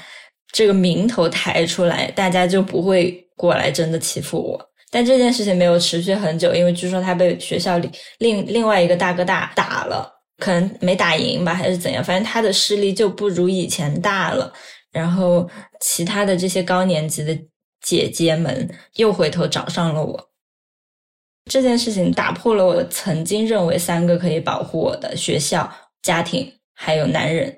[0.52, 4.69] 这个名头抬出来，大家就不会过来真的欺负我。
[4.90, 14.52] 但这件事情没有持续很久，因为据说他被学校里另另外一个大哥大打了，可能没打赢吧，还是怎样，反正他的势力就不如以前大了。
[14.90, 15.48] 然后
[15.80, 17.38] 其他的这些高年级的
[17.80, 20.28] 姐姐们又回头找上了我。
[21.48, 25.72] 这件事情打破了我曾经认为三个可以保护我的学校、
[26.02, 27.56] 家庭还有男人。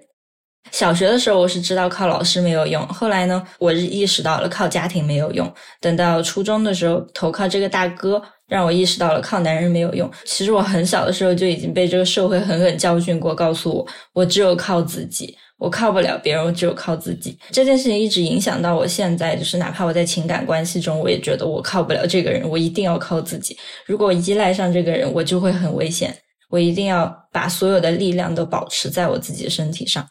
[0.71, 2.87] 小学的时候，我是知道靠老师没有用。
[2.89, 5.53] 后来呢，我是意识到了靠家庭没有用。
[5.81, 10.11] 等到初中的时候，投靠这个大哥，让我意识到了靠男人没有用。
[10.25, 17.39] 其实我很小的时候就已经被这个社会狠狠教训过，告诉我我只有靠自己，我靠不了别人，我只有靠自己。
[17.51, 23.57] 这件事情一直影响到我现在，就是哪怕我在情感关系中，我也觉得我靠不了这个人，我一定要靠自己。
[23.85, 26.17] 如果依赖上这个人，我就会很危险。
[26.49, 30.07] 我一定要把所有的力量都保持在我自己的身体上。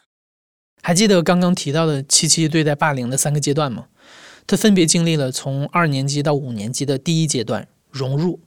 [0.82, 3.86] 还记得刚刚提到的七七对待霸凌的三个阶段吗？
[4.46, 8.40] 他分别经历了从二年级到五年级的第一阶段融入，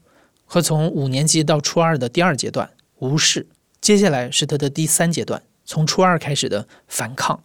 [0.43, 2.69] 和从五年级到初二的第二阶段
[2.99, 3.47] 无视。
[3.79, 7.41] 接下来是他的第三阶段，从初二开始的反抗。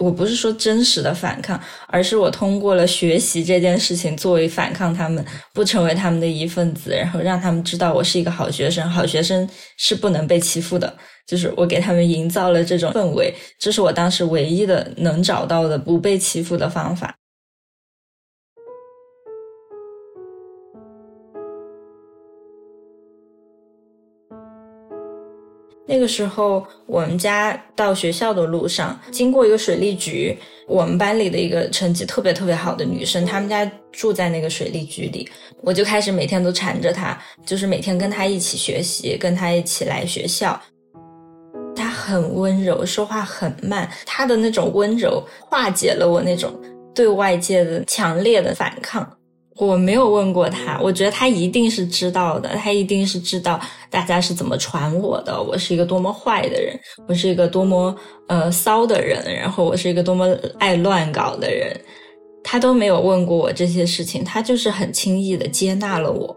[0.00, 10.96] 我不是说真实的反抗，而是我通过了学习这件事情作为反抗他们，不成为他们的一份子，然后让他们知道我是一个好学生，好学生是不能被欺负的。
[11.26, 17.16] 就是我给他们营造了这种氛围，这是我当时唯一的能找到的不被欺负的方法。
[25.84, 30.34] 那个时候，我们家到学校的路上经过一个水利局，
[30.66, 35.28] 我们班里的一个成绩特别特别好的女生，他们家住在那个水利局里，
[35.60, 40.58] 我就开始每天都缠着她，就是每天跟她一起学习，跟她一起来学校。
[42.02, 46.52] 很温柔，说话很慢，他的那种温柔化解了我那种
[46.92, 49.08] 对外界的强烈的反抗。
[49.56, 53.60] 我没有问过他，我觉得他一定是知道的，他一定是知道
[53.90, 57.94] 大家是怎么传我的，我是一个多么坏的人，我是一个多么
[58.28, 60.26] 呃骚的人，然后我是一个多么
[60.58, 61.78] 爱乱搞的人，
[62.42, 66.34] 他都没有问过我这些事情，他就是很轻易的接纳了我。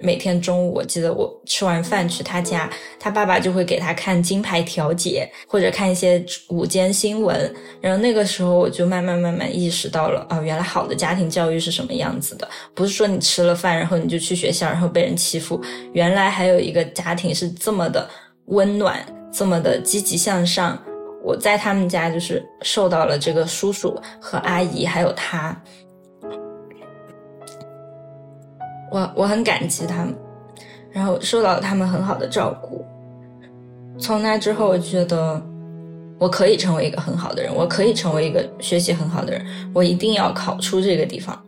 [0.00, 7.54] 每天中午，我记得我吃完饭去他家，他爸爸就会给他看《金牌调解》或者看一些午间新闻。
[7.80, 12.48] 然后那个时候，我就慢慢慢慢意识到了，哦，原来好的家庭教育是什么样子的。
[12.74, 15.60] 不是说你吃了饭，然后你就去学校，然后被人欺负。
[15.92, 18.08] 原来还有一个家庭是这么的
[18.46, 20.82] 温暖，这么的积极向上。
[21.22, 25.54] 我在他们家就是受到了这个叔叔和阿姨还有他。
[28.90, 30.14] 我我很感激他们，
[30.90, 32.84] 然后受到了他们很好的照顾。
[33.98, 35.40] 从那之后，我觉得
[36.18, 39.44] 我可以成为一个很好的人，我可以成为一个学习很好的人。
[39.72, 41.40] 我一定要考出这个地方。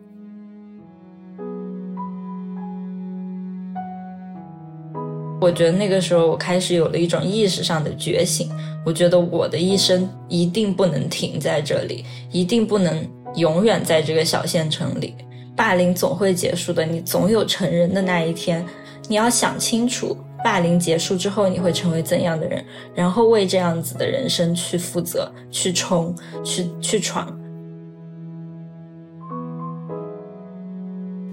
[5.40, 8.48] 我觉得那个时候，我开始有了一种意识上的觉醒。
[8.84, 13.04] 我觉得我的一生一定不能停在这里，一定不能
[13.36, 15.16] 永远在这个小县城里。
[15.54, 18.64] 霸凌总会结束的，你总有成人的那一天。
[19.08, 27.36] 你要想清楚，霸凌结束之后你会成为怎样的人，然后为这样子的人生去负责、去冲、去去闯。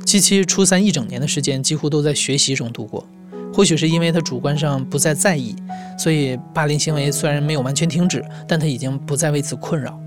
[0.05, 3.05] 七七初三一整年的时间几乎都在学习中度过，
[3.53, 5.55] 或许是因为他主观上不再在意，
[5.97, 9.97] 所以霸凌行为虽然没有完全停止，但他已经不再为此困扰。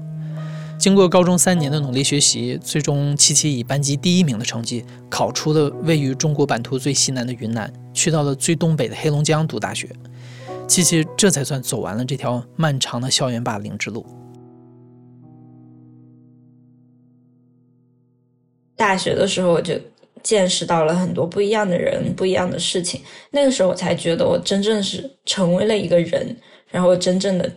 [0.82, 9.88] 经过高中三年的努力学习，最终七七以班级第一名的成绩考出了位于中国版图最西南的云南，去到了最东北的黑龙江读大学。
[10.66, 14.04] 七七这才算走完了这条漫长的校园霸凌之路。
[18.74, 19.74] 大学的时候，我就
[20.20, 23.00] 见识到了很多不一样的人、不一样的事情。
[23.30, 26.36] 那个时候，我才觉得我真正是成为了一个人，
[26.72, 27.48] 然后真正的。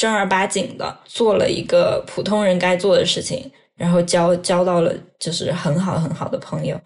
[0.00, 6.80] 正儿八经的做了一个普通人该做的事情，然后交交到了就是很好很好的朋友。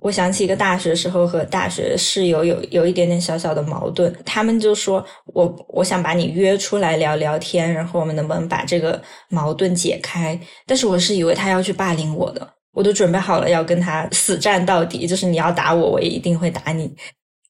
[0.00, 10.40] 我想起一个大学时候和大学室友有有一点点小小的矛盾，他们就说我我想把你约出来聊聊天，然后我们能不能把这个矛盾解开？
[10.66, 16.90] 但是我是以为他要去霸凌我的，我都准备好了要跟他死战到底，就是你要打我，我也一定会打你。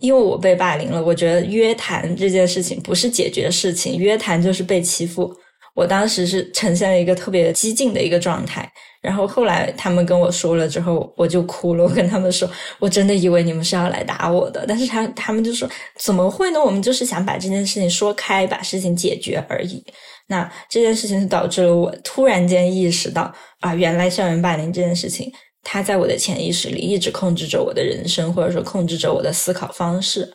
[0.03, 5.33] 因为我被霸凌了，我觉得约谈这件事情不是解决事情，约谈就是被欺负。
[5.75, 11.85] 我当时是呈现了一个特别激进的一个状态，然后后来他们跟我说了之后，我就哭了。
[11.85, 12.47] 我跟他们说，
[12.79, 15.67] 我真的以为你们是要来打我的，但是他他们就说
[15.99, 16.63] 怎么会呢？
[16.63, 19.83] 我们就是想把这件事情说开，把事情解决而已。
[20.27, 25.33] 那这件事情就导致了我突然间意识到啊，原来校园霸凌这件事情。
[25.63, 30.35] 他在我的潜意识里一直控制着我的人生，或者说控制着我的思考方式。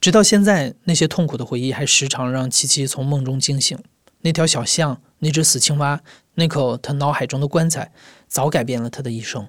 [0.00, 3.78] 直到现在，那些痛苦的回忆还时常让七七从梦中惊醒。
[4.22, 6.00] 那条小巷，那只死青蛙，
[6.34, 7.92] 那口他脑海中的棺材，
[8.26, 9.46] 早改变了他的一生。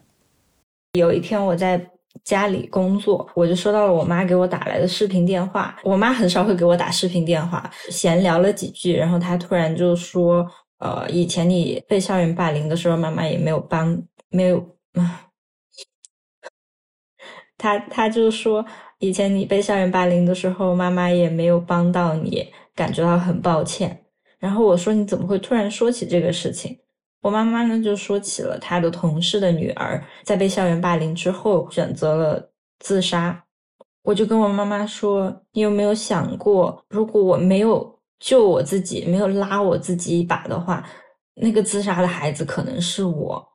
[0.93, 1.89] 有一天，我在
[2.25, 5.77] 家里工作，我就收到了我妈给我打来的视频电话。
[5.83, 10.45] 我妈很少会给我打视频电话，闲聊了几句，然后她突然就说
[10.79, 14.57] ：“呃，以前你被校园霸凌的时候，妈妈也没有帮。”没有
[14.93, 15.27] 啊，
[17.57, 18.65] 他他就说，
[18.99, 24.05] 以前你被校园霸凌的时候，妈妈也没有帮到你，感觉到很抱歉。
[24.39, 26.79] 然后我说，你怎么会突然说起这个事情？
[27.21, 33.43] 我妈妈呢就说起了她的同事的女儿在被校园霸凌之后选择了自杀。
[34.01, 40.83] 我就跟我妈妈说，你有没有想过，如果我没有救我自己，没有拉我自己一把的话，
[41.35, 43.50] 那个自杀的孩子可能是我。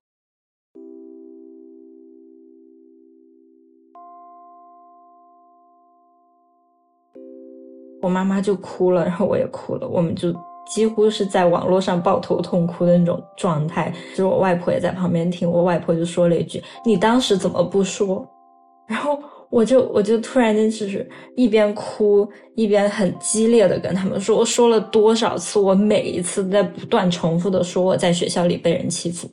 [8.06, 10.32] 我妈妈就哭了， 然后我也哭了，我们就
[10.72, 13.92] 几乎是在网络上抱头痛哭的那种状态。
[14.10, 18.26] 就是我外婆也在旁边听，我外婆就说了一句：“你当时怎么不说？”
[18.86, 19.18] 然后
[19.50, 25.58] 我就我就突然间就是一边哭一边很激烈的跟他们说：“我说了多少次？
[25.58, 29.28] 我每一次在不断重复的说我在学校里被人欺负，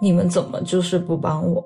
[0.00, 1.64] 你们怎么就是不帮我？”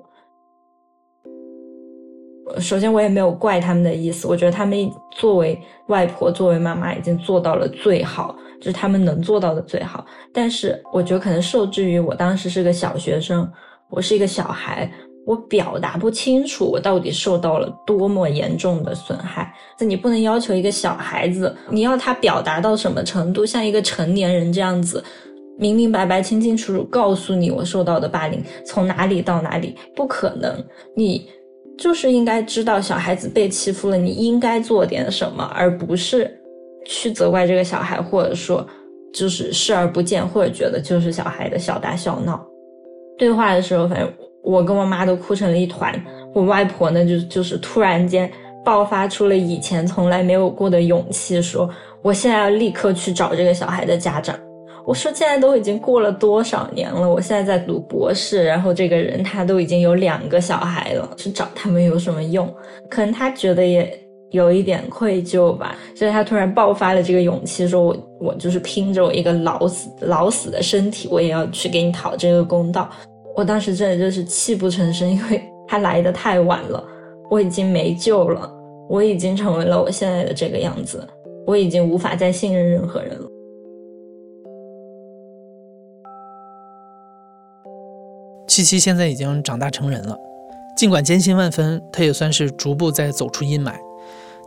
[2.60, 4.26] 首先，我也没有怪他们的意思。
[4.26, 10.04] 我觉得他们作为外婆、作为妈妈，已经做到了最好，就是他们能做到的最好。
[10.32, 13.50] 但是，我觉得可能受制于我当时是个小学生，
[13.90, 14.90] 我是一个小孩，
[15.26, 19.52] 我表达不清楚我到底受到了多么严重的损害。
[19.78, 25.02] 那你不能要求一个小孩子，你要他表达到什么程度，像一个成年人这样子，
[25.58, 30.64] 明明白白、清清楚楚告诉你我受到的霸凌从哪里到哪里，不可能。
[30.96, 31.28] 你。
[31.78, 36.30] 就是应该知道小孩子被欺负了，你应该做点什么，而不是
[36.86, 38.66] 去责怪这个小孩，或者说
[39.12, 42.44] 就是视而不见，或者觉得就是小孩的小打小闹。
[43.18, 44.12] 对话的时候，反正
[44.42, 45.94] 我跟我妈都哭成了一团，
[46.34, 48.30] 我外婆呢就就是突然间
[48.64, 51.68] 爆发出了以前从来没有过的勇气，说
[52.02, 54.38] 我现在要立刻去找这个小孩的家长。
[54.86, 57.10] 我说现在都已经过了多少年了？
[57.10, 62.48] 我现在在读博士，然后这个人他都已经有两个小孩了，去找他们有什么用？
[62.88, 63.92] 可能他觉得也
[64.30, 72.88] 有一点愧疚吧，所以他突然爆发了这个勇气，说我我就是拼着我一个老死老死的身体，我也要去给你讨这个公道。
[73.34, 76.82] 我当时真的就是泣不成声，因为他来的太晚了，
[77.28, 78.48] 我已经没救了，
[78.88, 81.04] 我已经成为了我现在的这个样子，
[81.44, 83.26] 我已经无法再信任任何人了。
[88.46, 90.16] 七七现在已经长大成人了，
[90.76, 93.74] 尽管艰辛万分，他也算是逐步在走出阴霾。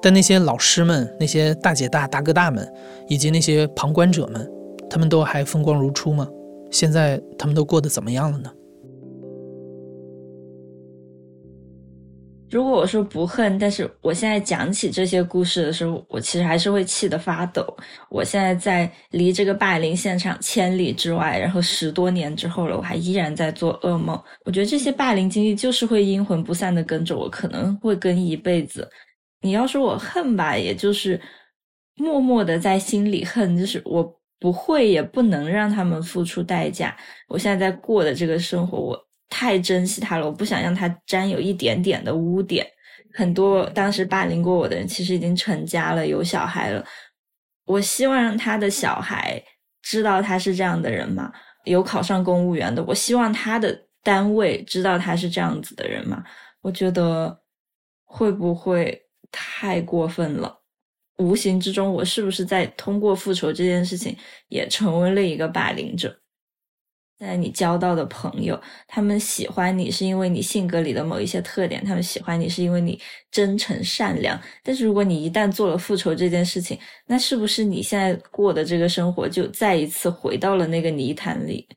[0.02, 2.72] 但那些老师们、那些大姐大、大哥大们，
[3.08, 4.50] 以及那些旁观者们，
[4.90, 6.28] 他们都还风光如初吗？
[6.72, 8.50] 现在他们都过得怎么样了呢？
[12.52, 17.64] 如果我说不恨，但是我现在讲起这些故事的时候，我其实还是会气得发抖。
[18.10, 24.20] 我现在在离这个霸凌现场千里之外，然后十多年之后了，我还依然在做噩梦。
[24.46, 28.90] 我觉得这些霸凌经历就是会阴魂不散的跟着我，可能会跟一辈子。
[29.42, 31.22] 你要说我恨吧，也就是
[31.96, 36.98] 默默的在心里恨，就是我不会也不能让他们付出代价。
[37.28, 39.09] 我现在在过的这个生活，我。
[39.30, 42.68] 太珍惜他了，我不想让他沾有一点点的污点。
[43.14, 46.86] 很多当时霸凌过我的人，其实已经成家了，有小孩了。
[47.66, 49.42] 我希望让他的小孩
[49.82, 51.32] 知道他是这样的人嘛？
[51.66, 56.24] 有考上公务员的，我希望他的单位知道他是这样子的人嘛？
[56.62, 57.42] 我觉得
[58.06, 59.00] 会不会
[59.32, 60.62] 太过分了？
[61.18, 64.18] 无形之中，我是不是在通过复仇这件事情，
[64.48, 66.19] 也成为了一个霸凌者？
[67.20, 72.98] 在你交到的朋友，他们喜欢你是因为你性格里的某一些特点，他们喜欢你是因为你
[73.30, 74.40] 真诚善良。
[74.64, 81.68] 但是如果你一旦做了复仇这件事情，那是不是你现在过的这个生活就再一次回到了那个泥潭里？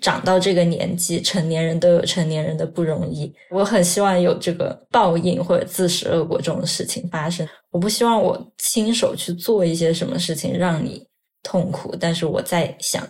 [0.00, 3.30] 长到这个年纪，成年人都有成年人的不容易。
[3.50, 7.46] 我很希望有这个报应或者自食恶果这种事情发生。
[7.70, 11.06] 我不希望我亲手去做一些什么事情让你
[11.42, 13.06] 痛苦，但是我在想。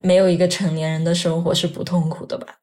[0.00, 2.58] 没有一个成年人的生活是不痛苦的吧？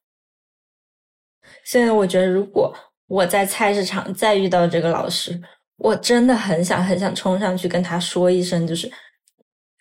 [1.66, 2.74] 现在我觉得，如果
[3.08, 5.40] 我在菜市场再遇到这个老师，
[5.78, 8.92] 我真的很想很想冲上去跟他说一声，就是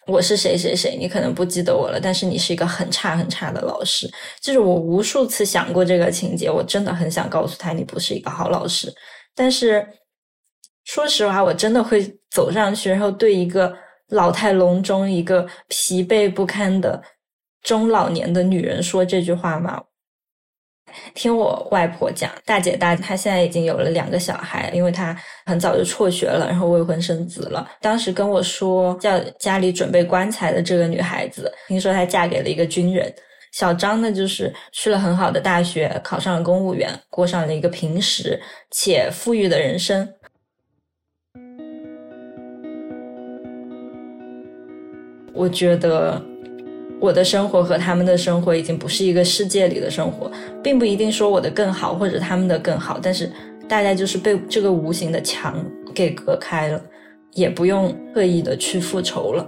[0.07, 4.11] 我是谁谁谁，你可能不记得我了，但是你是一个很差很差的老师。
[4.40, 8.92] 就是我无数次想过这个情节，我真的很想告诉他你不是一个好老师。
[9.34, 9.86] 但是
[10.84, 13.74] 说实话，我真的会走上去，然后对一个
[14.09, 17.03] 老态龙钟、一个疲惫不堪的。
[17.62, 19.82] 中老年的女人说这句话吗？
[21.14, 27.66] 听我外婆讲，大姐大她现在已经有了两个小孩，因为她很早就辍学了，然后未婚生子了。
[27.80, 33.10] 当时跟我说叫家里准备棺材的这个女孩子，听说她嫁给了一个军人。
[33.52, 38.38] 小张呢，就是去了很好的大学，考上了公务员，过上了一个平时
[38.70, 40.06] 且富裕的人生。
[45.32, 46.32] 我觉得。
[47.03, 50.30] 我的生活和他们的生活已经不是一个世界里的生活，
[50.62, 53.28] 并不一定说我的更好或者他们的更好，但是
[53.68, 55.53] 大家就是被这个无形的墙
[55.92, 56.80] 给隔开了，
[57.32, 59.44] 也不用刻意的去复仇了。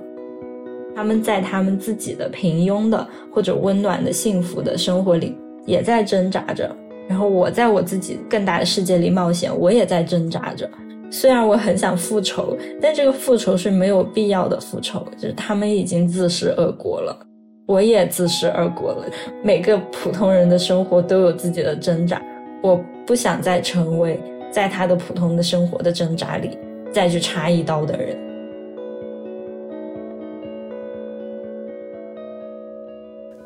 [0.97, 6.69] 他们在他们自己的平庸的或者温暖的幸福的生活里也在挣扎着，
[7.09, 10.69] 然后我在我自己更大的世界里冒险，我也在挣扎着。
[11.09, 17.17] 虽然我很想复仇，但这个复仇是没有必要的复仇，就是他们已经自食恶果了，
[17.67, 19.07] 我也自食恶果了。
[19.43, 22.21] 每个普通人的生活都有自己的挣扎，
[22.63, 26.59] 我不想再成为在他的普通的生活的挣扎里
[26.93, 28.19] 再去插一刀的人。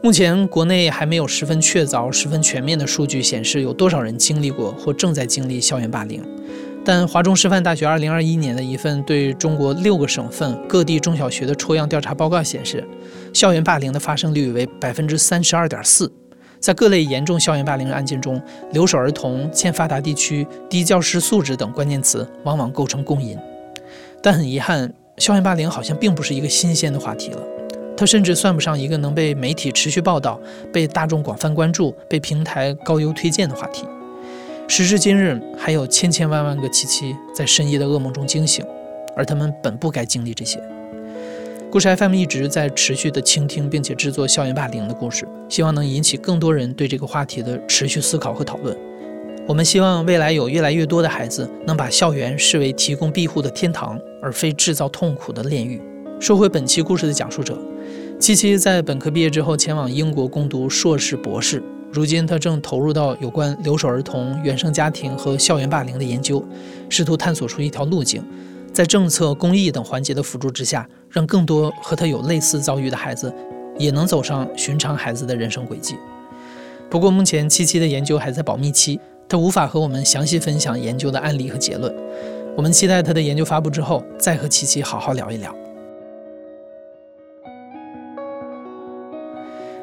[0.00, 6.22] 目前国内还没有十分确凿、十分全面的数据显示有多少人经历过或正在经历校园霸凌。
[6.88, 12.82] 但华中师范大学2021年的一份对中国六个省份各地中小学的抽样调查报告显示，
[13.30, 16.10] 校园霸凌的发生率为百分之三十二点四。
[16.58, 18.40] 在各类严重校园霸凌案件中，
[18.72, 23.36] 留守儿童、欠发达地区、低教师素质等关键词往往构成共因。
[24.22, 27.42] 但很遗憾，校园霸凌好像并不是一个新鲜的话题了。
[27.98, 30.40] 它甚至算不上一个能被媒体持续报道、
[30.72, 33.84] 被大众广泛关注、被平台高优推荐的话题。
[34.70, 38.62] 时至今日，还有千千万万个七七在深夜的噩梦中惊醒，
[39.16, 40.62] 而他们本不该经历这些。
[41.70, 48.76] 故事 FM 一直在持续的倾听并且制作校园霸凌的故事，希望能引起更多人对这个话题的持续思考和讨论。
[49.46, 55.80] 我们希望未来有越来越多的孩子能把校园视为提供庇护的天堂，而非制造痛苦的炼狱。
[56.20, 57.58] 说回本期故事的讲述者。
[58.20, 66.44] 七七在本科毕业之后前往英国攻读硕士、博士，如今他正投入到有关留守儿童、原生家庭和校园霸凌的研究，
[66.88, 68.22] 试图探索出一条路径，
[68.72, 73.32] 在政策、公益等环节的辅助之下，让更多和他有类似遭遇的孩子
[73.78, 75.96] 也能走上寻常孩子的人生轨迹。
[76.90, 81.94] 不过，目前七七的研究还在保密期，他无法和我们详细分享研究的案例和结论。
[82.56, 85.57] 我们期待他的研究发布之后，再和七七好好聊一聊。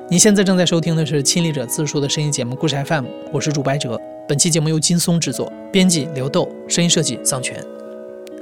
[0.07, 3.99] 您现在正在收听的是《亲历者自述》的声音节目《故事 FM》，我是主白哲。
[4.27, 7.59] 本期节目由金松制作，编辑刘豆，声音设计桑泉。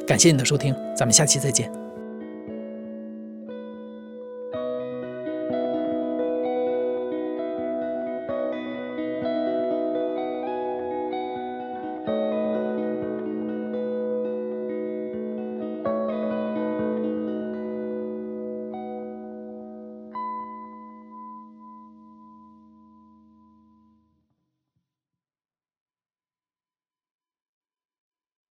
[0.05, 1.82] 感谢你的收听，咱们下期再见。